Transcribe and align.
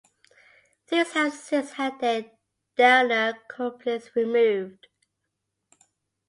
These 0.87 1.11
have 1.11 1.31
since 1.31 1.73
had 1.73 1.99
their 1.99 2.31
Dellner 2.75 3.35
couplings 3.47 4.09
removed. 4.15 4.87